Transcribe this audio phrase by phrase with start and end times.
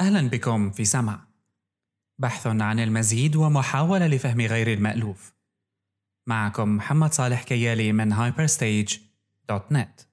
[0.00, 1.20] أهلا بكم في سمع.
[2.18, 5.34] بحث عن المزيد ومحاولة لفهم غير المألوف.
[6.26, 10.04] معكم محمد صالح كيالي من hyperstage.net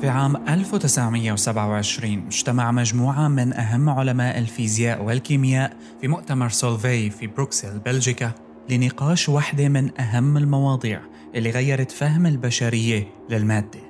[0.00, 7.78] في عام 1927 اجتمع مجموعة من أهم علماء الفيزياء والكيمياء في مؤتمر سولفي في بروكسل
[7.78, 8.32] بلجيكا
[8.70, 11.00] لنقاش واحدة من أهم المواضيع
[11.34, 13.87] اللي غيرت فهم البشرية للمادة.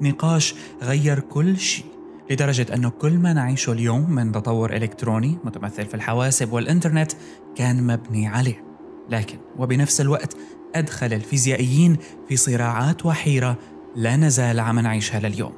[0.00, 1.84] نقاش غير كل شيء
[2.30, 7.12] لدرجة أنه كل ما نعيشه اليوم من تطور إلكتروني متمثل في الحواسب والإنترنت
[7.56, 8.64] كان مبني عليه.
[9.10, 10.36] لكن وبنفس الوقت
[10.74, 11.96] أدخل الفيزيائيين
[12.28, 13.58] في صراعات وحيرة
[13.96, 15.52] لا نزال عم نعيشها لليوم.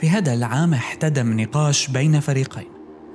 [0.00, 2.68] في هذا العام احتدم نقاش بين فريقين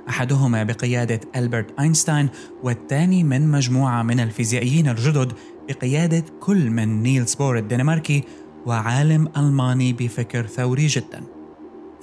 [0.08, 2.28] أحدهما بقيادة ألبرت أينشتاين
[2.62, 5.32] والثاني من مجموعة من الفيزيائيين الجدد
[5.68, 8.24] بقيادة كل من نيلز بور الدنماركي
[8.66, 11.22] وعالم ألماني بفكر ثوري جدا.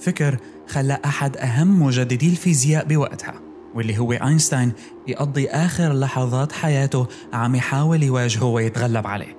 [0.00, 3.34] فكر خلى أحد أهم مجددي الفيزياء بوقتها
[3.74, 4.72] واللي هو أينشتاين
[5.08, 9.36] يقضي آخر لحظات حياته عم يحاول يواجهه ويتغلب عليه.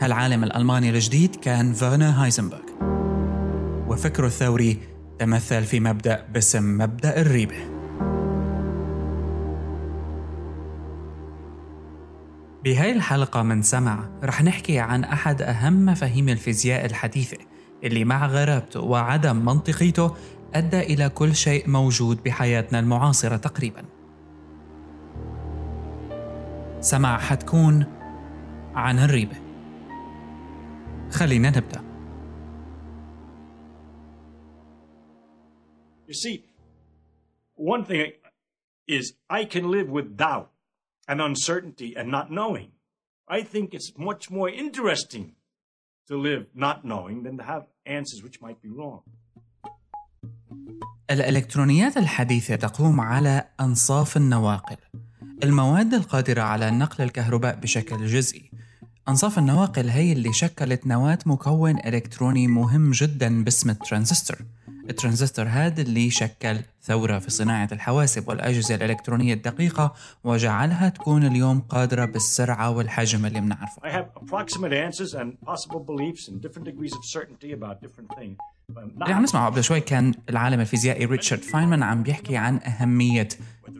[0.00, 2.60] هالعالم الألماني الجديد كان فيرنر هايزنبرغ.
[3.88, 4.78] وفكره الثوري
[5.18, 7.73] تمثل في مبدأ باسم مبدأ الريبة.
[12.64, 17.36] بهاي الحلقة من سمع رح نحكي عن أحد أهم مفاهيم الفيزياء الحديثة
[17.84, 20.16] اللي مع غرابته وعدم منطقيته
[20.54, 23.84] أدى إلى كل شيء موجود بحياتنا المعاصرة تقريبا.
[26.80, 27.86] سمع حتكون
[28.74, 29.36] عن الريبة.
[31.10, 31.84] خلينا نبدأ.
[36.08, 36.44] You see,
[37.56, 38.12] one thing
[38.88, 40.53] is I can live with doubt
[41.08, 42.68] and uncertainty and not knowing.
[43.28, 45.26] I think it's much more interesting
[46.08, 49.02] to live not knowing than to have answers which might be wrong.
[51.10, 54.76] الإلكترونيات الحديثة تقوم على أنصاف النواقل
[55.44, 58.50] المواد القادرة على نقل الكهرباء بشكل جزئي
[59.08, 64.36] أنصاف النواقل هي اللي شكلت نواة مكون إلكتروني مهم جدا باسم الترانزستور
[64.90, 72.04] الترانزستور هذا اللي شكل ثورة في صناعة الحواسب والأجهزة الإلكترونية الدقيقة وجعلها تكون اليوم قادرة
[72.04, 77.04] بالسرعة والحجم اللي بنعرفه I have approximate answers and possible beliefs and different degrees of
[77.04, 78.36] certainty about different things.
[78.70, 83.28] اللي عم نسمعه قبل شوي كان العالم الفيزيائي ريتشارد فاينمان عم بيحكي عن أهمية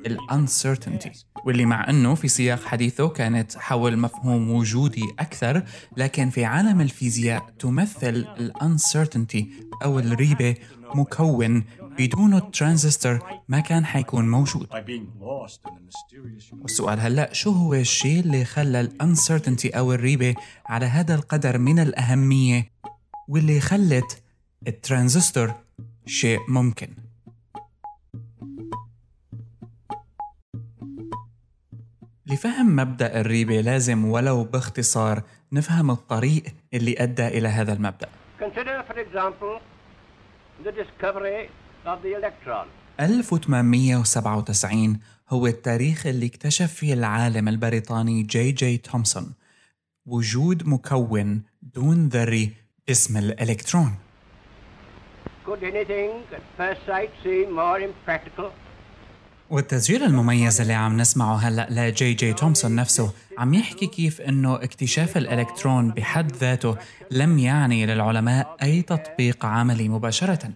[0.06, 1.12] ال uncertainty
[1.44, 5.62] واللي مع إنه في سياق حديثه كانت حول مفهوم وجودي أكثر
[5.96, 9.50] لكن في عالم الفيزياء تمثل ال uncertainty
[9.84, 10.54] أو الريبة
[10.94, 11.64] مكون
[11.98, 14.68] بدونه الترانزستور ما كان حيكون موجود.
[16.52, 20.34] والسؤال هلأ شو هو الشيء اللي خلى ال uncertainty أو الريبة
[20.66, 22.70] على هذا القدر من الأهمية
[23.28, 24.23] واللي خلت
[24.68, 25.54] الترانزستور
[26.06, 26.88] شيء ممكن.
[32.26, 36.44] لفهم مبدأ الريبة لازم ولو باختصار نفهم الطريق
[36.74, 38.08] اللي أدى إلى هذا المبدأ.
[38.40, 39.60] Consider, for example,
[40.64, 41.50] the discovery
[41.86, 42.66] of the electron.
[43.00, 44.98] 1897
[45.28, 49.34] هو التاريخ اللي اكتشف فيه العالم البريطاني جي جي تومسون
[50.06, 52.52] وجود مكون دون ذري
[52.90, 54.03] اسم الإلكترون.
[55.46, 58.50] Could anything at first sight seem more impractical?
[59.50, 65.16] والتسجيل المميز اللي عم نسمعه هلأ لجي جي تومسون نفسه عم يحكي كيف إنه اكتشاف
[65.16, 66.76] الإلكترون بحد ذاته
[67.10, 70.50] لم يعني للعلماء أي تطبيق عملي مباشرة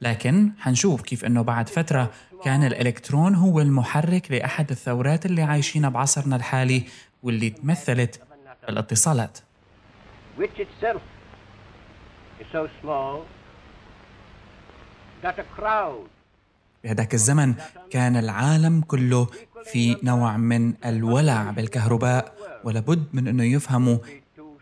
[0.00, 2.10] لكن حنشوف كيف إنه بعد فترة
[2.44, 6.82] كان الإلكترون هو المحرك لأحد الثورات اللي عايشينها بعصرنا الحالي
[7.22, 8.20] واللي تمثلت
[8.66, 9.38] بالاتصالات
[10.38, 11.02] which itself
[12.40, 13.35] is so small
[15.56, 16.08] crowd.
[16.84, 17.54] بهداك الزمن
[17.90, 19.26] كان العالم كله
[19.64, 22.34] في نوع من الولع بالكهرباء
[22.64, 23.98] ولابد من أنه يفهموا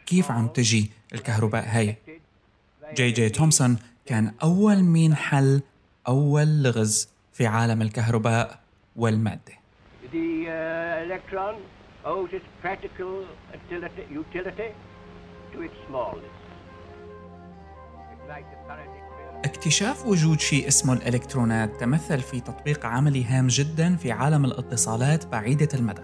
[0.06, 1.96] كيف عم تجي الكهرباء هي
[2.94, 5.62] جي جي تومسون كان أول مين حل
[6.08, 8.60] أول لغز في عالم الكهرباء
[8.96, 9.54] والمادة.
[10.12, 10.44] The
[19.44, 25.68] اكتشاف وجود شيء اسمه الإلكترونات تمثل في تطبيق عملي هام جدا في عالم الاتصالات بعيدة
[25.74, 26.02] المدى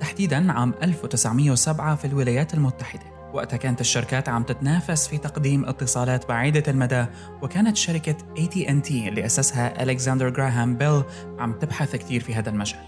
[0.00, 3.02] تحديدا عام 1907 في الولايات المتحدة.
[3.34, 7.06] وقتها كانت الشركات عم تتنافس في تقديم اتصالات بعيدة المدى
[7.42, 11.02] وكانت شركة AT&T اللي أسسها ألكسندر جراهام بيل
[11.38, 12.84] عم تبحث كثير في هذا المجال.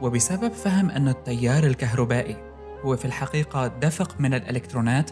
[0.00, 2.36] وبسبب فهم أن التيار الكهربائي
[2.84, 5.10] هو في الحقيقة دفق من الإلكترونات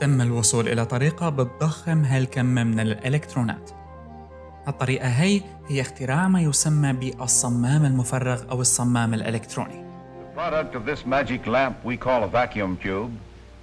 [0.00, 3.70] تم الوصول إلى طريقة بتضخم هالكم من الإلكترونات
[4.68, 9.86] الطريقة هي هي اختراع ما يسمى بالصمام المفرغ أو الصمام الإلكتروني
[10.34, 13.12] The product of this magic lamp we call a vacuum tube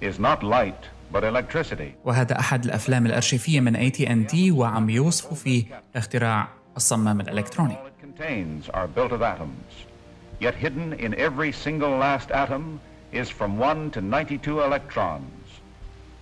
[0.00, 0.82] is not light
[1.12, 1.94] but electricity.
[2.04, 5.64] وهذا أحد الأفلام الأرشيفية من AT&T وعم يوصفوا فيه
[5.96, 7.76] اختراع الصمام الإلكتروني.
[10.40, 12.80] Yet hidden in every single last atom
[13.12, 15.43] is from 1 to 92 electrons.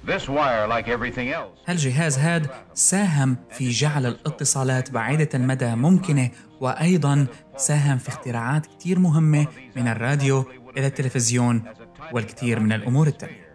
[0.06, 7.26] This wire, like everything else, هالجهاز هاد ساهم في جعل الاتصالات بعيدة المدى ممكنة وأيضا
[7.56, 9.46] ساهم في اختراعات كتير مهمة
[9.76, 10.44] من الراديو
[10.76, 11.62] إلى التلفزيون
[12.12, 13.52] والكثير من الأمور التانية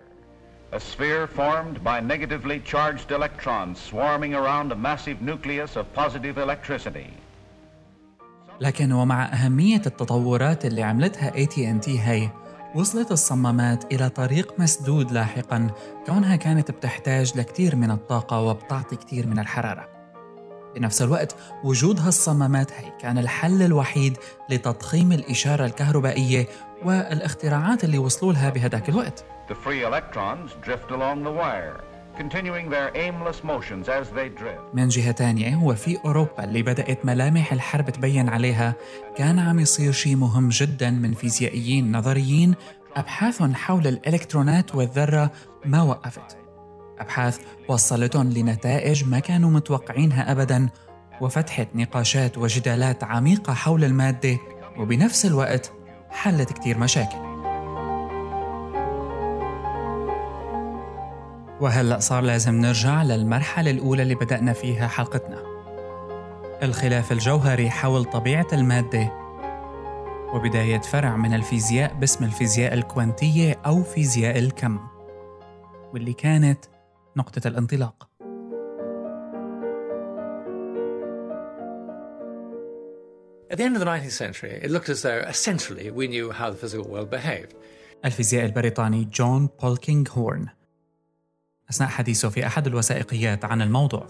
[0.73, 7.09] a sphere formed by negatively charged electrons swarming around a massive nucleus of positive electricity.
[8.61, 12.29] لكن ومع أهمية التطورات اللي عملتها AT&T هي
[12.77, 15.67] وصلت الصمامات إلى طريق مسدود لاحقا
[16.05, 19.89] كونها كانت بتحتاج لكثير من الطاقة وبتعطي كثير من الحرارة.
[20.75, 24.17] بنفس الوقت وجود هالصمامات هي كان الحل الوحيد
[24.49, 26.47] لتضخيم الإشارة الكهربائية
[26.85, 29.25] والإختراعات اللي وصلوا لها بهداك الوقت.
[29.49, 31.96] The free electrons drift along the wire,
[34.73, 38.75] من جهة تانية هو في أوروبا اللي بدأت ملامح الحرب تبين عليها
[39.15, 42.55] كان عم يصير شيء مهم جدا من فيزيائيين نظريين
[42.95, 45.31] أبحاثهم حول الإلكترونات والذرة
[45.65, 46.37] ما وقفت.
[46.99, 50.69] أبحاث وصلتهم لنتائج ما كانوا متوقعينها أبدا
[51.21, 54.37] وفتحت نقاشات وجدالات عميقة حول المادة
[54.77, 55.71] وبنفس الوقت
[56.09, 57.26] حلت كتير مشاكل.
[61.61, 65.43] وهلأ صار لازم نرجع للمرحلة الأولى اللي بدأنا فيها حلقتنا.
[66.63, 69.11] الخلاف الجوهري حول طبيعة المادة
[70.33, 74.79] وبداية فرع من الفيزياء باسم الفيزياء الكوانتية أو فيزياء الكم
[75.93, 76.65] واللي كانت
[77.17, 78.09] نقطة الانطلاق.
[83.49, 86.49] At the end of the 19th century, it looked as though essentially we knew how
[86.49, 87.55] the physical world behaved.
[88.05, 90.56] الفيزيائي البريطاني جون بولكينغهورن.
[91.69, 94.05] أثناء حديثه في أحد الوثائقيات عن الموضوع.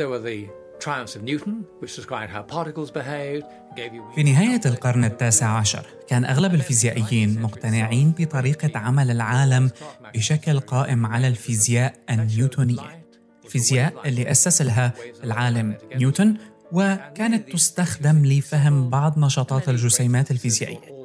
[4.15, 9.69] في نهاية القرن التاسع عشر كان أغلب الفيزيائيين مقتنعين بطريقة عمل العالم
[10.15, 13.05] بشكل قائم على الفيزياء النيوتونية
[13.45, 14.93] الفيزياء اللي أسس لها
[15.23, 16.37] العالم نيوتن
[16.71, 20.97] وكانت تستخدم لفهم بعض نشاطات الجسيمات الفيزيائية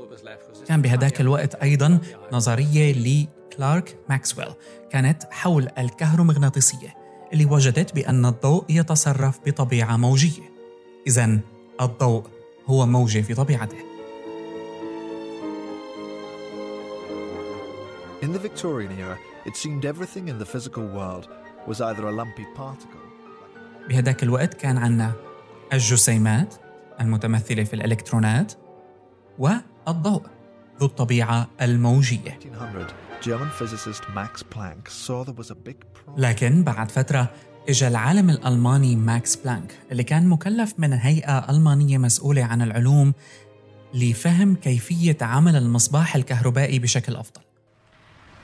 [0.68, 1.98] كان بهداك الوقت أيضا
[2.32, 4.48] نظرية لكلارك ماكسويل
[4.92, 6.96] كانت حول الكهرومغناطيسية
[7.32, 10.52] اللي وجدت بأن الضوء يتصرف بطبيعة موجية.
[11.06, 11.38] إذا
[11.80, 12.24] الضوء
[12.66, 13.76] هو موجة في طبيعته.
[18.22, 19.16] In the Victorian era,
[19.46, 21.28] it seemed everything in the physical world
[21.66, 23.02] was either a lumpy particle.
[23.88, 25.12] بهداك الوقت كان عنا
[25.72, 26.54] الجسيمات
[27.00, 28.52] المتمثلة في الإلكترونات
[29.38, 30.22] والضوء
[30.80, 32.38] ذو الطبيعة الموجية.
[33.22, 36.16] 1800, German physicist Max Planck saw there was a big problem.
[36.16, 37.28] لكن بعد فترة
[37.68, 43.12] إجا العالم الألماني ماكس بلانك اللي كان مكلف من هيئة ألمانية مسؤولة عن العلوم
[43.94, 47.41] لفهم كيفية عمل المصباح الكهربائي بشكل أفضل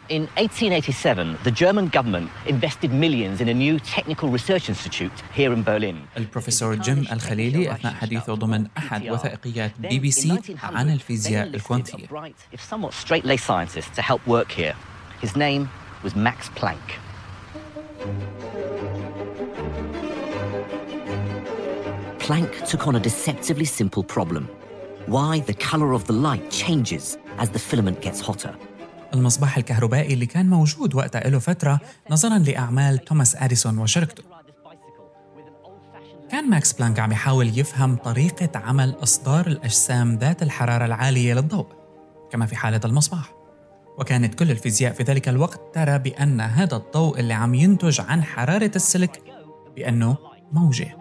[0.10, 5.64] In 1887, the German government invested millions in a new technical research institute here in
[5.64, 6.08] Berlin.
[6.18, 12.36] البروفيسور جيم الخليلي أثناء حديثه ضمن أحد وثائقيات بي بي سي عن الفيزياء الكوانتية bright,
[12.52, 14.76] if somewhat straight-laced scientist to help work here.
[15.22, 15.70] His name
[16.04, 16.88] was Max Planck.
[22.20, 24.50] Planck took on a deceptively simple problem.
[25.08, 28.54] Why the color of the light changes as the filament gets hotter.
[29.15, 34.23] المصباح الكهربائي اللي كان موجود وقتها له فترة نظرا لأعمال توماس أديسون وشركته
[36.31, 41.67] كان ماكس بلانك عم يحاول يفهم طريقة عمل إصدار الأجسام ذات الحرارة العالية للضوء
[42.31, 43.35] كما في حالة المصباح.
[43.99, 48.71] وكانت كل الفيزياء في ذلك الوقت ترى بأن هذا الضوء اللي عم ينتج عن حرارة
[48.77, 49.23] السلك
[49.77, 50.17] بأنه
[50.53, 50.97] موجة.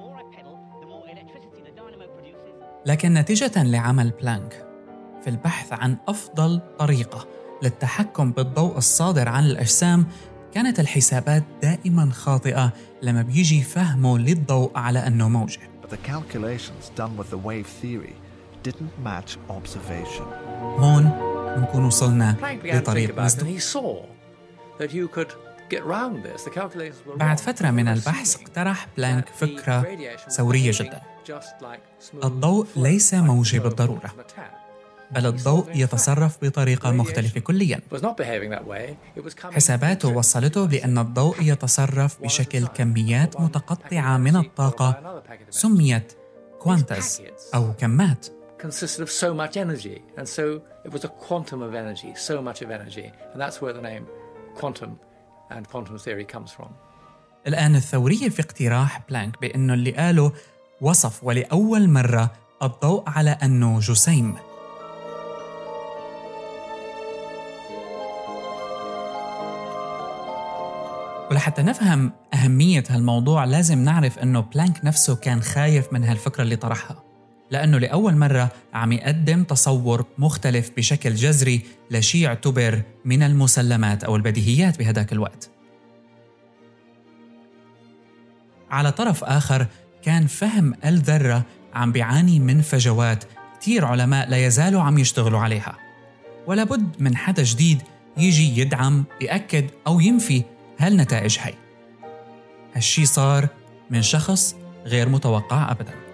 [2.86, 4.68] لكن نتيجة لعمل بلانك
[5.24, 10.08] في البحث عن أفضل طريقة للتحكم بالضوء الصادر عن الأجسام
[10.54, 15.60] كانت الحسابات دائما خاطئة لما بيجي فهمه للضوء على أنه موجة
[20.80, 21.12] هون
[21.58, 23.16] نكون وصلنا لطريق
[27.18, 29.82] بعد فترة من البحث اقترح بلانك فكرة
[30.30, 31.02] ثورية جدا.
[32.24, 34.12] الضوء ليس موجة بالضرورة.
[35.12, 37.80] بل الضوء يتصرف بطريقة مختلفة كليا.
[39.56, 46.14] حساباته وصلته بأن الضوء يتصرف بشكل كميات متقطعة من الطاقة سميت
[46.60, 47.22] quants
[47.56, 48.28] أو كمات.
[57.48, 60.32] الآن الثورية في اقتراح بلانك بأنه اللي قاله
[60.82, 62.32] وصف ولأول مرة
[62.64, 64.36] الضوء على أنه جسيم
[71.38, 77.04] ولحتى نفهم أهمية هالموضوع لازم نعرف أنه بلانك نفسه كان خايف من هالفكرة اللي طرحها.
[77.52, 84.80] لأنه لأول مرة عم يقدم تصور مختلف بشكل جذري لشيء يعتبر من المسلمات أو البديهيات
[84.80, 85.50] بهداك الوقت.
[88.72, 89.68] على طرف آخر
[90.04, 93.24] كان فهم الذرة عم بيعاني من فجوات
[93.60, 95.78] كتير علماء لا يزالوا عم يشتغلوا عليها.
[96.48, 97.82] ولا بد من حدا جديد
[98.18, 100.44] يجي يدعم يأكد أو ينفي
[100.78, 101.54] هالنتائج هي
[102.76, 103.48] هالشي صار
[103.90, 104.56] من شخص
[104.86, 106.08] غير متوقع أبداً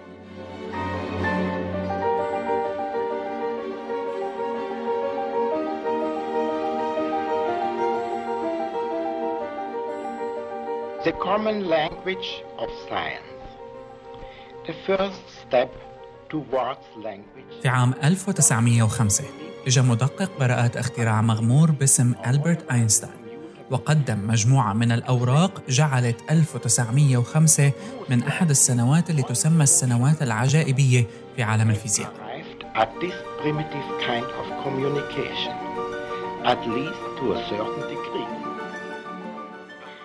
[11.04, 12.28] the common language
[12.62, 13.32] of science.
[14.66, 15.70] The first step
[16.30, 17.62] towards language.
[17.62, 19.24] في عام 1905
[19.66, 23.23] اجى مدقق براءات اختراع مغمور باسم ألبرت أينشتاين
[23.70, 27.72] وقدم مجموعة من الأوراق جعلت 1905
[28.10, 31.06] من أحد السنوات اللي تسمى السنوات العجائبية
[31.36, 32.12] في عالم الفيزياء.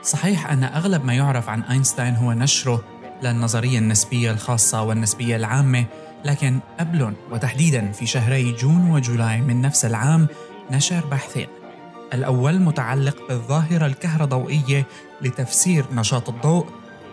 [0.03, 2.83] صحيح أن أغلب ما يعرف عن أينشتاين هو نشره
[3.23, 5.85] للنظرية النسبية الخاصة والنسبية العامة
[6.25, 10.27] لكن قبلهم وتحديدا في شهري جون وجولاي من نفس العام
[10.71, 11.47] نشر بحثين
[12.13, 14.85] الأول متعلق بالظاهرة الكهروضوئية
[15.21, 16.65] لتفسير نشاط الضوء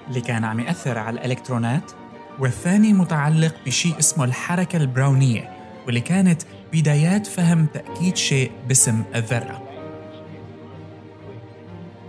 [0.08, 1.92] اللي كان عم يأثر على الإلكترونات
[2.38, 5.50] والثاني متعلق بشيء اسمه الحركة البراونية
[5.86, 9.62] واللي كانت بدايات فهم تأكيد شيء باسم الذرة.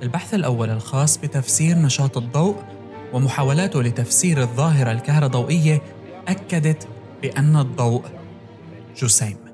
[0.04, 2.64] البحث الأول الخاص بتفسير نشاط الضوء
[3.14, 5.82] ومحاولاته لتفسير الظاهرة الكهروضوئية
[6.28, 6.88] أكدت
[7.22, 8.06] بأن الضوء
[8.98, 9.47] جسيم.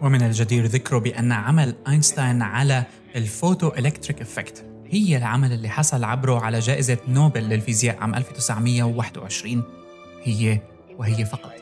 [0.00, 2.84] ومن الجدير ذكره بأن عمل أينشتاين على
[3.16, 9.62] ال photoelectric effect هي العمل اللي حصل عبره على جائزة نوبل للفيزياء عام 1921
[10.22, 10.60] هي
[10.98, 11.52] وهي فقط.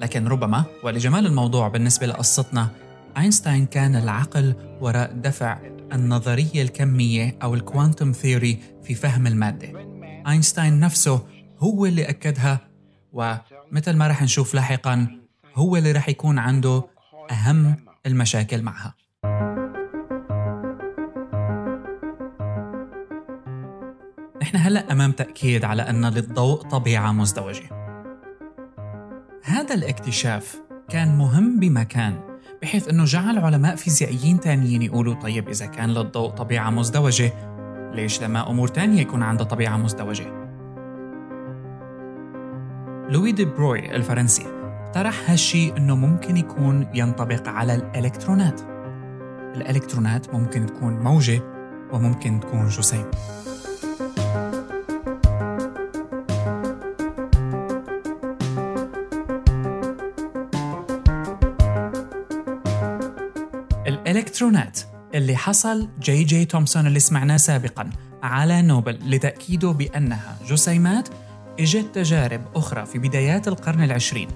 [0.00, 2.68] لكن ربما ولجمال الموضوع بالنسبة لقصتنا
[3.18, 5.58] أينشتاين كان العقل وراء دفع
[5.92, 9.68] النظرية الكمية أو ال quantum theory في فهم المادة.
[10.28, 11.26] أينشتاين نفسه
[11.58, 12.60] هو اللي أكدها
[13.12, 15.06] ومثل ما رح نشوف لاحقا
[15.54, 16.95] هو اللي رح يكون عنده
[17.30, 18.94] أهم المشاكل معها.
[24.42, 27.68] نحن هلأ أمام تأكيد على أن للضوء طبيعة مزدوجة.
[29.44, 35.90] هذا الاكتشاف كان مهم بمكان بحيث أنه جعل علماء فيزيائيين تانيين يقولوا طيب إذا كان
[35.90, 37.32] للضوء طبيعة مزدوجة
[37.92, 40.46] ليش لما أمور تانية يكون عندها طبيعة مزدوجة؟
[43.08, 44.55] لوي دي بروي الفرنسي.
[44.94, 48.60] طرح هالشي أنه ممكن يكون ينطبق على الإلكترونات.
[49.56, 51.42] الإلكترونات ممكن تكون موجة
[51.92, 53.04] وممكن تكون جسيم
[63.86, 64.80] الإلكترونات
[65.14, 67.90] اللي حصل جي جي تومسون اللي سمعناه سابقا
[68.22, 71.08] على نوبل لتأكيده بأنها جسيمات
[71.60, 74.28] إجت تجارب أخرى في بدايات القرن العشرين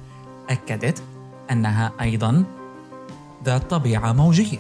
[0.50, 1.02] أكدت
[1.50, 2.44] أنها أيضا
[3.44, 4.58] ذات طبيعة موجية.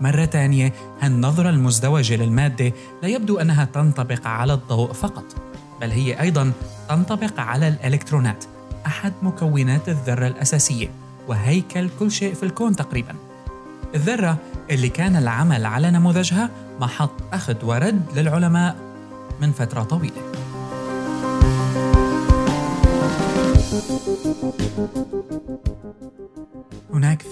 [0.00, 2.72] مرة تانية هالنظرة المزدوجة للمادة
[3.02, 5.24] لا يبدو أنها تنطبق على الضوء فقط
[5.80, 6.52] بل هي أيضا
[6.88, 8.44] تنطبق على الإلكترونات
[8.86, 10.88] أحد مكونات الذرة الأساسية
[11.28, 13.14] وهيكل كل شيء في الكون تقريبا.
[13.94, 14.36] الذرة
[14.70, 16.50] اللي كان العمل على نموذجها
[16.80, 18.76] محط أخذ ورد للعلماء
[19.40, 20.32] من فترة طويلة.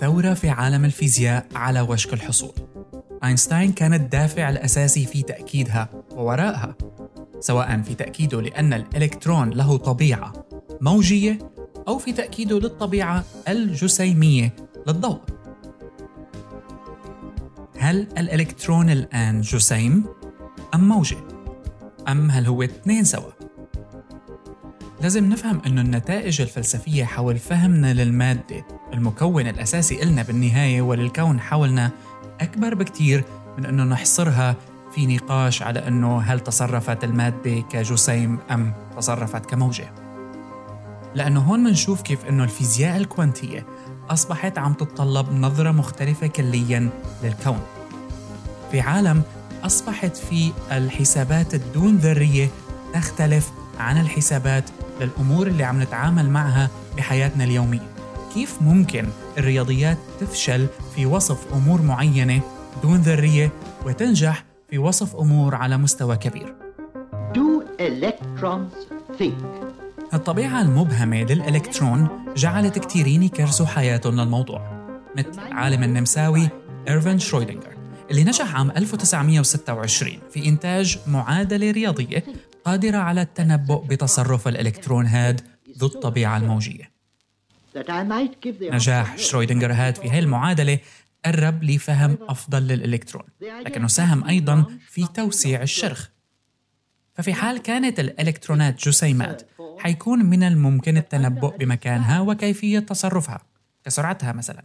[0.05, 2.53] ثورة في عالم الفيزياء على وشك الحصول
[3.25, 6.77] أينشتاين كان الدافع الأساسي في تأكيدها ووراءها
[7.41, 10.33] سواء في تأكيده لأن الإلكترون له طبيعة
[10.81, 11.39] موجية
[11.89, 14.57] أو في تأكيده للطبيعة الجسيمية
[14.87, 15.21] للضوء
[17.79, 20.05] هل الإلكترون الآن جسيم
[20.75, 21.19] أم موجة؟
[22.09, 23.44] أم هل هو اثنين سوا؟
[25.05, 31.91] لازم نفهم أنه النتائج الفلسفية حول فهمنا للمادة المكون الأساسي إلنا بالنهاية وللكون حولنا
[32.41, 33.25] أكبر بكتير
[33.59, 34.57] من أنه نحصرها
[34.95, 39.93] في نقاش على أنه هل تصرفت المادة كجسيم أم تصرفت كموجة.
[41.15, 43.67] لأنه هون منشوف كيف أنه الفيزياء الكوانتية
[44.11, 46.91] أصبحت عم تتطلب نظرة مختلفة كليا
[47.25, 47.61] للكون.
[48.71, 49.23] في عالم
[49.65, 52.49] أصبحت فيه الحسابات الدون ذرية
[52.95, 54.71] تختلف عن الحسابات
[55.01, 57.89] للأمور اللي عم نتعامل معها بحياتنا اليومية
[58.35, 59.07] كيف ممكن
[59.39, 62.41] الرياضيات تفشل في وصف أمور معينة
[62.83, 63.51] دون ذرية
[63.87, 66.55] وتنجح في وصف أمور على مستوى كبير
[67.35, 69.45] Do electrons think?
[70.15, 74.87] الطبيعة المبهمة للإلكترون جعلت كثيرين يكرسوا حياتهم للموضوع
[75.19, 76.49] مثل العالم النمساوي
[76.89, 77.75] إيرفين شرويدنجر
[78.11, 82.25] اللي نجح عام 1926 في إنتاج معادلة رياضية
[82.65, 85.41] قادرة على التنبؤ بتصرف الإلكترون هاد
[85.79, 86.91] ذو الطبيعة الموجية.
[88.75, 90.79] نجاح شرويدنجر هاد في هاي المعادلة
[91.25, 96.09] قرب لفهم أفضل للإلكترون لكنه ساهم أيضا في توسيع الشرخ.
[97.15, 99.43] ففي حال كانت الإلكترونات جسيمات
[99.79, 103.41] حيكون من الممكن التنبؤ بمكانها وكيفية تصرفها
[103.85, 104.65] كسرعتها مثلا.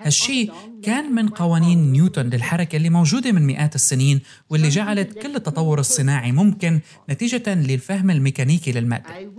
[0.00, 0.50] هالشي
[0.82, 6.32] كان من قوانين نيوتن للحركة اللي موجودة من مئات السنين واللي جعلت كل التطور الصناعي
[6.32, 9.32] ممكن نتيجة للفهم الميكانيكي للمادة.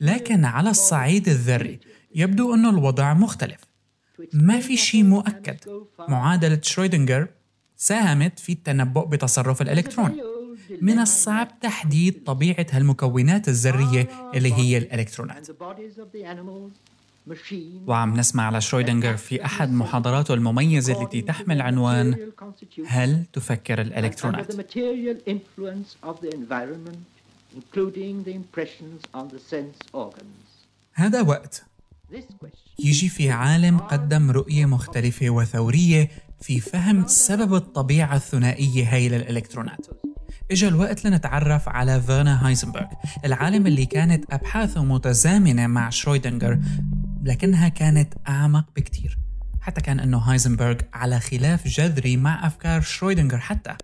[0.00, 1.80] لكن على الصعيد الذري
[2.14, 3.60] يبدو أنه الوضع مختلف.
[4.32, 5.56] ما في شيء مؤكد.
[6.08, 7.28] معادلة شرويدنجر
[7.76, 10.16] ساهمت في التنبؤ بتصرف الإلكترون.
[10.80, 15.50] من الصعب تحديد طبيعة هالمكونات الذرية اللي هي الإلكترونات.
[17.86, 22.30] وعم نسمع على شرويدنجر في أحد محاضراته المميزة التي تحمل عنوان
[22.86, 24.46] هل تفكر الإلكترونات؟
[30.92, 31.64] هذا وقت
[32.78, 36.08] يجي في عالم قدم رؤية مختلفة وثورية
[36.40, 39.86] في فهم سبب الطبيعة الثنائية هي للإلكترونات
[40.50, 42.86] إجا الوقت لنتعرف على فيرنا هايزنبرغ
[43.24, 46.58] العالم اللي كانت أبحاثه متزامنة مع شرويدنجر
[47.22, 49.18] لكنها كانت أعمق بكتير.
[49.60, 53.76] حتى كان أنه هايزنبرغ على خلاف جذري مع أفكار شرويدنجر حتى.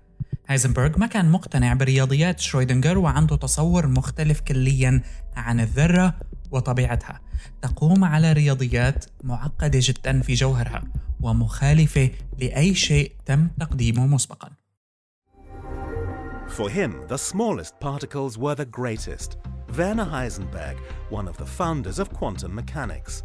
[0.48, 5.02] هايزنبرغ ما كان مقتنع برياضيات شرويدنجر وعنده تصور مختلف كليا
[5.36, 6.14] عن الذرة
[6.50, 7.20] وطبيعتها.
[7.62, 10.82] تقوم على رياضيات معقدة جدا في جوهرها
[11.20, 14.50] ومخالفة لأي شيء تم تقديمه مسبقا.
[16.48, 19.55] For him, the smallest particles were the greatest.
[19.78, 20.76] Werner Heisenberg,
[21.10, 23.22] one of the founders of quantum mechanics.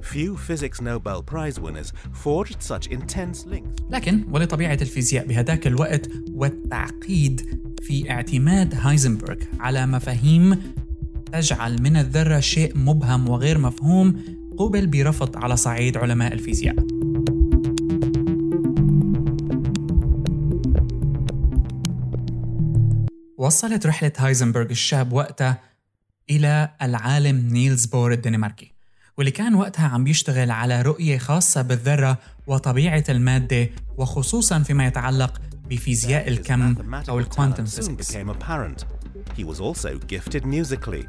[0.00, 3.82] Few physics Nobel Prize winners forged such intense links.
[3.90, 10.62] لكن ولطبيعة الفيزياء بهداك الوقت والتعقيد في اعتماد هايزنبرغ على مفاهيم
[11.32, 14.16] تجعل من الذرة شيء مبهم وغير مفهوم
[14.58, 16.97] قوبل برفض على صعيد علماء الفيزياء
[23.48, 25.60] وصلت رحلة هايزنبرغ الشاب وقتها
[26.30, 28.72] إلى العالم نيلز بور الدنماركي
[29.16, 36.28] واللي كان وقتها عم بيشتغل على رؤية خاصة بالذرة وطبيعة المادة وخصوصا فيما يتعلق بفيزياء
[36.28, 36.74] الكم
[37.08, 38.84] أو ال quantum physics became apparent.
[39.38, 41.06] He was also gifted musically.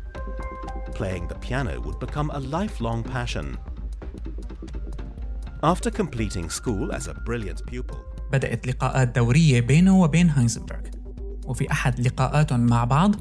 [0.93, 3.57] Playing the piano would become a lifelong passion.
[5.63, 7.97] After completing school as a brilliant pupil,
[8.31, 10.98] بدأت لقاءات دورية بينه وبين هايزنبرغ
[11.49, 13.15] وفي أحد لقاءاتهم مع بعض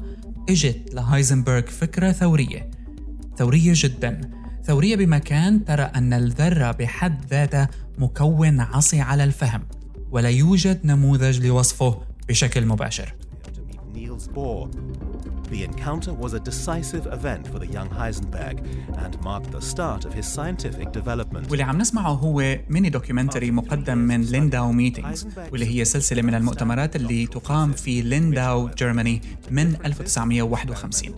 [0.49, 2.71] إجت لهايزنبرغ فكرة ثورية.
[3.37, 4.21] ثورية جدا.
[4.63, 9.61] ثورية بمكان ترى أن الذرة بحد ذاتها مكون عصي على الفهم
[10.11, 13.13] ولا يوجد نموذج لوصفه بشكل مباشر.
[15.51, 18.55] The encounter was a decisive event for the young Heisenberg
[19.03, 21.49] and marked the start of his scientific development.
[21.49, 26.95] واللي عم نسمعه هو mini documentary مقدم من Lindau Meetings واللي هي سلسلة من المؤتمرات
[26.95, 31.13] اللي تقام في Lindau Germany من 1951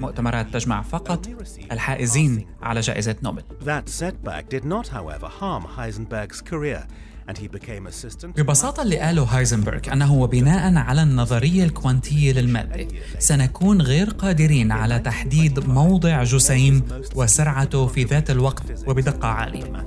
[0.00, 1.28] مؤتمرات تجمع فقط
[1.72, 6.86] الحائزين على جائزة نوبل That setback did not, however, harm Heisenberg's career,
[7.28, 8.36] and he became assistant.
[8.36, 15.68] ببساطة اللي قاله هايزنبرغ أنه بناء على النظرية الكوانتية للمادة سنكون غير قادرين على تحديد
[15.68, 16.82] موضع جسيم
[17.14, 19.84] وسرعته في ذات الوقت وبدقة عالية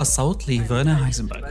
[0.00, 1.50] الصوت لفيرنا zum هايزنبرغ.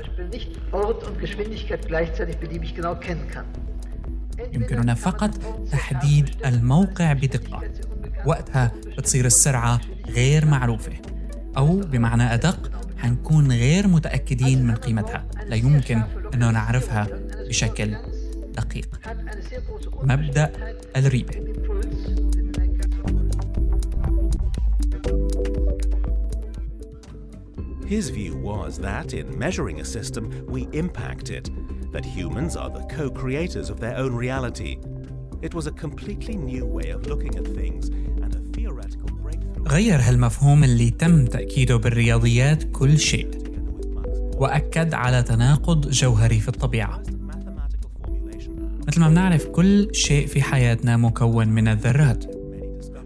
[4.54, 5.32] يمكننا فقط
[5.72, 7.62] تحديد الموقع بدقة
[8.26, 10.94] وقتها بتصير السرعة غير معروفة.
[11.58, 15.26] أو بمعنى أدق حنكون غير متأكدين من قيمتها.
[15.48, 16.04] لا يمكن
[16.34, 17.08] أنه نعرفها
[17.48, 17.96] بشكل
[18.54, 19.00] دقيق.
[20.04, 20.52] مبدأ
[20.96, 21.50] الريبة.
[27.90, 31.50] His view was that in measuring a system, we impact it,
[31.92, 34.78] that humans are the co creators of their own reality.
[35.42, 37.86] It was a completely new way of looking at things
[38.24, 39.68] and a theoretical breakthrough.
[39.68, 43.28] غير هالمفهوم اللي تم تأكيده بالرياضيات كل شيء.
[44.36, 47.04] وأكد على تناقض جوهري في الطبيعة.
[48.88, 52.26] مثل ما بنعرف كل شيء في حياتنا مكون من الذرات.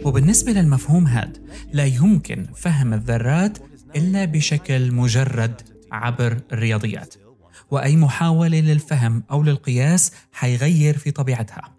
[0.05, 1.33] وبالنسبة للمفهوم هذا
[1.73, 3.57] لا يمكن فهم الذرات
[3.95, 7.15] إلا بشكل مجرد عبر الرياضيات.
[7.71, 11.72] وأي محاولة للفهم أو للقياس حيغير في طبيعتها.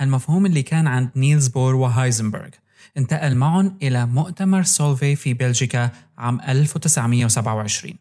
[0.00, 2.48] المفهوم اللي كان عند نيلز بور وهايزنبرغ.
[2.96, 7.94] انتقل معهم إلى مؤتمر سولفي في بلجيكا عام 1927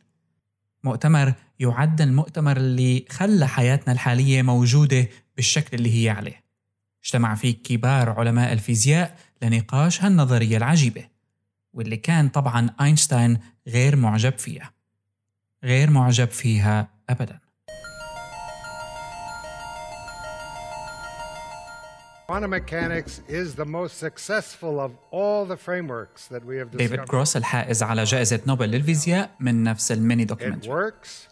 [0.84, 6.44] مؤتمر يعد المؤتمر اللي خلى حياتنا الحالية موجودة بالشكل اللي هي عليه.
[7.04, 11.06] اجتمع فيه كبار علماء الفيزياء لنقاش هالنظرية العجيبة
[11.74, 14.72] واللي كان طبعا أينشتاين غير معجب فيها.
[15.64, 17.40] غير معجب فيها أبدا.
[22.29, 27.09] Quantum mechanics is the most successful of all the frameworks that we have ديفيد discovered.
[27.11, 31.29] كروس الحائز على جائزة نوبل للفيزياء من نفس الميني It دوكيومنتري works,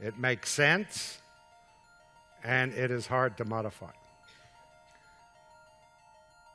[0.00, 1.18] it makes sense,
[2.44, 3.92] and it is hard to modify.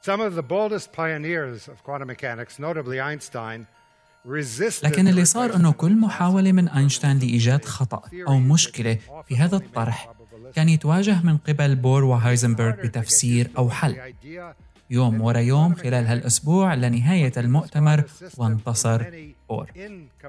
[0.01, 3.67] Some of the boldest pioneers of quantum mechanics, notably Einstein,
[4.25, 9.38] resisted لكن اللي the صار انه كل محاولة من اينشتاين لايجاد خطأ او مشكلة في
[9.38, 10.13] هذا الطرح
[10.54, 13.96] كان يتواجه من قبل بور وهايزنبرغ بتفسير أو حل.
[14.90, 18.04] يوم ورا يوم خلال هالأسبوع لنهاية المؤتمر
[18.36, 19.04] وانتصر
[19.48, 19.70] بور.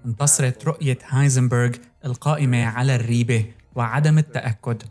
[0.06, 1.72] انتصرت رؤية هايزنبرغ
[2.06, 4.84] القائمة على الريبة وعدم التأكد.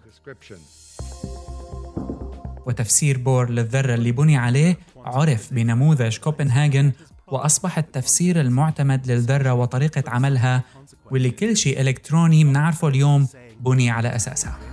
[2.67, 6.93] وتفسير بور للذرة اللي بني عليه عرف بنموذج كوبنهاجن
[7.27, 10.63] وأصبح التفسير المعتمد للذرة وطريقة عملها
[11.11, 13.29] واللي كل شيء إلكتروني بنعرفه اليوم
[13.61, 14.72] بني على أساسها.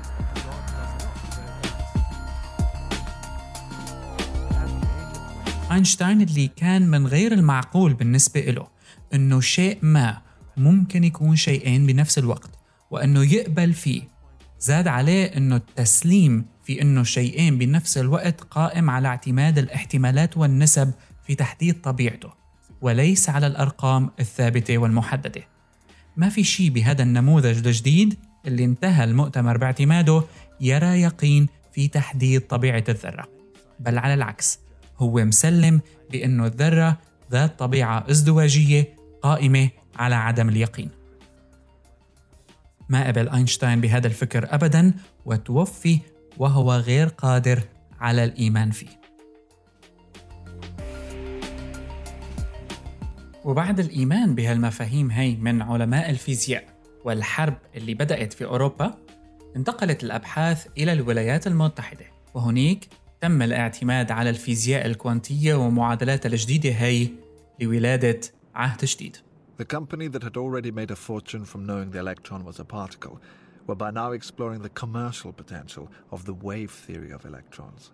[5.71, 8.67] أينشتاين اللي كان من غير المعقول بالنسبة له
[9.13, 10.21] أنه شيء ما
[10.57, 12.49] ممكن يكون شيئين بنفس الوقت
[12.91, 14.01] وأنه يقبل فيه.
[14.59, 20.91] زاد عليه أنه التسليم في أنه شيئين بنفس الوقت قائم على اعتماد الاحتمالات والنسب
[21.27, 22.29] في تحديد طبيعته
[22.81, 25.41] وليس على الأرقام الثابتة والمحددة.
[26.17, 30.23] ما في شيء بهذا النموذج الجديد اللي انتهى المؤتمر باعتماده
[30.61, 33.27] يرى يقين في تحديد طبيعة الذرة.
[33.79, 34.59] بل على العكس
[34.99, 35.81] هو مسلم
[36.11, 36.97] بأنه الذرة
[37.31, 40.89] ذات طبيعة ازدواجية قائمة على عدم اليقين.
[42.89, 44.93] ما قبل أينشتاين بهذا الفكر أبدا
[45.25, 45.99] وتوفي
[46.37, 47.63] وهو غير قادر
[47.99, 48.99] على الإيمان فيه.
[53.45, 56.63] وبعد الإيمان بهالمفاهيم هي من علماء الفيزياء
[57.05, 58.93] والحرب اللي بدأت في أوروبا
[59.55, 62.87] انتقلت الأبحاث إلى الولايات المتحدة وهنيك
[63.21, 67.09] تم الاعتماد على الفيزياء الكوانتية ومعادلاتها الجديدة هي
[67.61, 68.19] لولادة
[68.55, 69.17] عهد جديد
[69.57, 73.19] The company that had already made a fortune from knowing the electron was a particle
[73.67, 77.91] were by now exploring the commercial potential of the wave theory of electrons.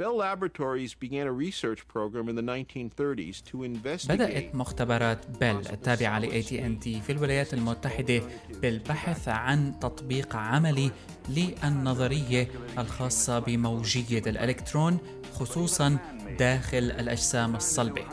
[0.00, 6.18] Bell Laboratories began a research program in the 1930s to investigate بدأت مختبرات بيل التابعة
[6.18, 8.22] ل AT&T في الولايات المتحدة.
[8.62, 10.90] بالبحث عن تطبيق عملي
[11.28, 14.98] للنظرية الخاصة بموجية الإلكترون
[15.34, 15.98] خصوصا
[16.38, 18.04] داخل الأجسام الصلبة.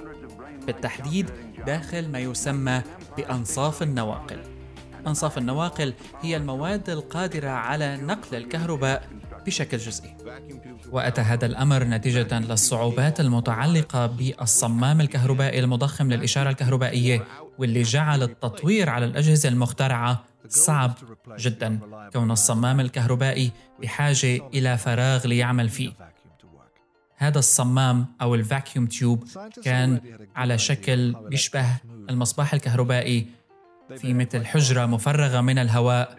[0.66, 1.30] بالتحديد
[1.66, 2.82] داخل ما يسمى
[3.18, 4.40] بأنصاف النواقل.
[5.08, 9.10] أنصاف النواقل هي المواد القادرة على نقل الكهرباء
[9.48, 10.18] بشكل جزئي.
[10.92, 17.24] وأتى هذا الأمر نتيجة للصعوبات المتعلقة بالصمام الكهربائي المضخم للإشارة الكهربائية
[17.58, 20.94] واللي جعل التطوير على الأجهزة المخترعة صعب
[21.40, 21.80] جدا
[22.14, 25.92] كون الصمام الكهربائي بحاجة إلى فراغ ليعمل فيه.
[27.16, 29.24] هذا الصمام أو الفاكيوم تيوب
[29.64, 30.02] كان
[30.36, 31.66] على شكل يشبه
[32.10, 33.28] المصباح الكهربائي
[33.98, 36.18] في مثل حجرة مفرغة من الهواء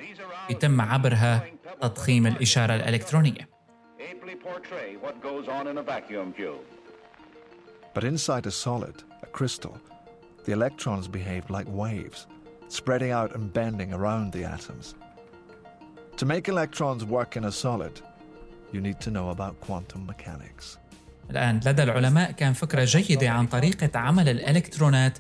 [0.51, 1.45] يتم عبرها
[1.81, 3.49] تضخيم الإشارة الإلكترونية.
[7.95, 9.77] But inside a solid, a crystal,
[10.45, 12.27] the electrons behaved like waves,
[12.69, 14.95] spreading out and bending around the atoms.
[16.19, 17.95] To make electrons work in a solid,
[18.73, 20.79] you need to know about quantum mechanics.
[21.31, 25.19] الآن لدى العلماء كان فكرة جيدة عن طريقة عمل الإلكترونات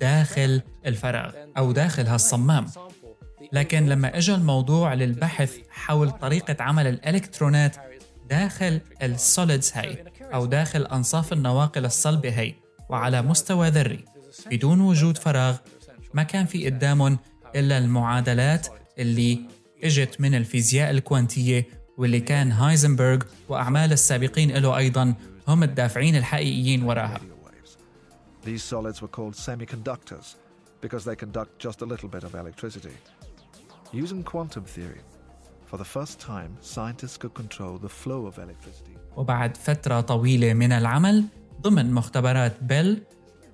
[0.00, 2.66] داخل الفراغ أو داخل هالصمام
[3.52, 7.76] لكن لما اجى الموضوع للبحث حول طريقة عمل الإلكترونات
[8.30, 12.54] داخل السوليدز هاي أو داخل أنصاف النواقل الصلبة هاي
[12.88, 14.04] وعلى مستوى ذري
[14.46, 15.56] بدون وجود فراغ
[16.14, 17.18] ما كان في قدامهم
[17.56, 18.66] إلا المعادلات
[18.98, 19.40] اللي
[19.84, 21.66] إجت من الفيزياء الكوانتية
[21.98, 25.14] واللي كان هايزنبرغ وأعمال السابقين له أيضا
[25.48, 27.20] هم الدافعين الحقيقيين وراها
[28.44, 30.36] These solids were called semiconductors
[30.80, 32.96] because they conduct just a little bit of electricity.
[33.92, 35.02] Using quantum theory,
[35.66, 38.96] for the first time, scientists could control the flow of electricity.
[39.16, 41.24] وبعد فترة طويلة من العمل
[41.62, 43.02] ضمن مختبرات بيل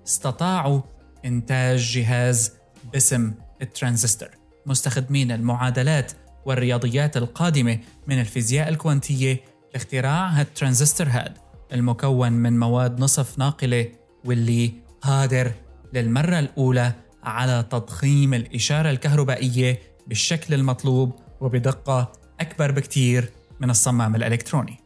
[0.06, 0.80] استطاعوا
[1.24, 2.52] إنتاج جهاز
[2.92, 4.28] باسم الترانزستور
[4.66, 6.12] مستخدمين المعادلات
[6.44, 9.40] والرياضيات القادمة من الفيزياء الكوانتية
[9.74, 11.38] لاختراع هالترانزستور هاد
[11.72, 13.92] المكون من مواد نصف ناقلة
[14.24, 15.52] واللي قادر
[15.92, 24.81] للمرة الأولى على تضخيم الإشارة الكهربائية بالشكل المطلوب وبدقة أكبر بكتير من الصمام الإلكتروني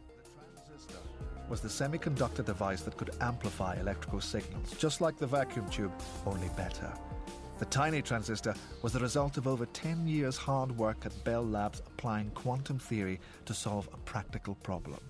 [1.48, 5.92] was the semiconductor device that could amplify electrical signals, just like the vacuum tube,
[6.26, 6.92] only better.
[7.58, 11.80] The tiny transistor was the result of over 10 years' hard work at Bell Labs
[11.86, 15.00] applying quantum theory to solve a practical problem.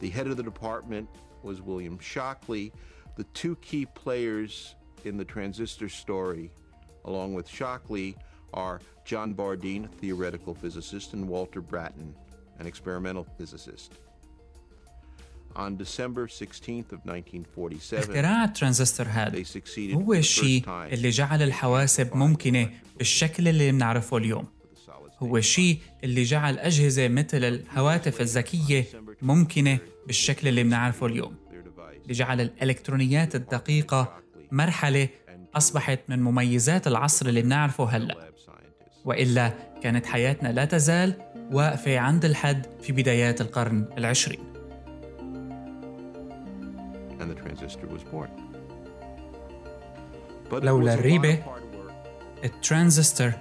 [0.00, 1.08] The head of the department
[1.42, 2.72] was William Shockley.
[3.16, 4.74] The two key players
[5.04, 6.50] in the transistor story,
[7.04, 8.16] along with Shockley,
[8.53, 12.13] are John Bardeen, a theoretical physicist, and Walter Bratton,
[12.59, 13.91] an experimental physicist.
[15.55, 19.43] On December 16th of 1947, اختراع الترانزستور هذا
[19.93, 24.45] هو الشيء اللي جعل الحواسب ممكنة بالشكل اللي بنعرفه اليوم.
[25.19, 28.85] هو الشيء اللي جعل أجهزة مثل الهواتف الذكية
[29.21, 31.35] ممكنة بالشكل اللي بنعرفه اليوم.
[32.01, 34.19] اللي جعل الإلكترونيات الدقيقة
[34.51, 35.09] مرحلة
[35.55, 38.26] أصبحت من مميزات العصر اللي بنعرفه هلأ.
[39.07, 41.13] وإلا كانت حياتنا لا تزال
[41.51, 44.39] واقفة عند الحد في بدايات القرن العشرين.
[47.19, 48.29] And the transistor was born.
[50.51, 51.43] لولا الريبة
[52.43, 53.31] الترانزستور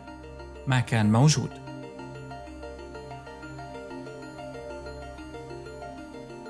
[0.67, 1.51] ما كان موجود.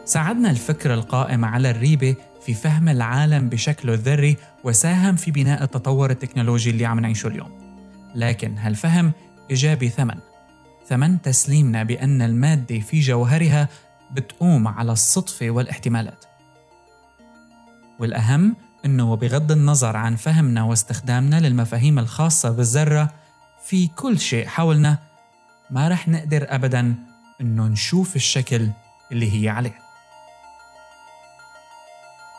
[0.05, 6.71] ساعدنا الفكر القائم على الريبة في فهم العالم بشكله الذري وساهم في بناء التطور التكنولوجي
[6.71, 7.56] اللي عم نعيشه اليوم.
[8.17, 9.13] لكن هالفهم
[9.51, 10.19] إجا بثمن
[10.89, 13.69] ثمن؟ تسليمنا بأن المادة في جوهرها
[14.11, 16.25] بتقوم على الصدفة والاحتمالات.
[17.99, 23.15] والأهم أنه بغض النظر عن فهمنا واستخدامنا للمفاهيم الخاصة بالذرة
[23.65, 24.99] في كل شيء حولنا
[25.71, 26.95] ما رح نقدر أبدا
[27.41, 28.71] أنه نشوف الشكل
[29.13, 29.79] اللي هي عليه.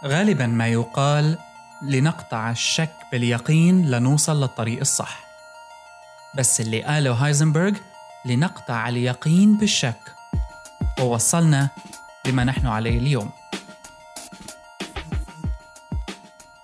[0.06, 1.38] غالبا ما يقال
[1.82, 5.27] لنقطع الشك باليقين لنوصل للطريق الصح.
[6.38, 7.74] بس اللي قاله هايزنبرغ
[8.26, 10.16] لنقطع اليقين بالشك.
[11.00, 11.70] ووصلنا
[12.28, 13.30] لما نحن عليه اليوم.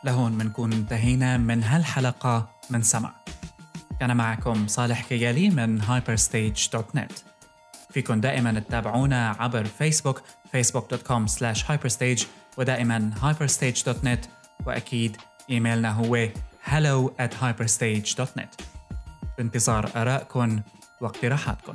[0.04, 3.14] لهون بنكون انتهينا من هالحلقة من سمع.
[4.00, 7.14] كان معكم صالح كيالي من hyperstage.net
[7.90, 10.22] فيكن دائما تتابعونا عبر فيسبوك
[10.58, 12.26] facebook.com slash hyperstage
[12.58, 14.28] ودائما hyperstage.net
[14.66, 15.18] وأكيد
[15.50, 16.28] إيميلنا هو
[16.66, 18.73] hello at hyperstage.net
[19.38, 20.62] بانتظار آرائكم
[21.02, 21.74] واقتراحاتكم.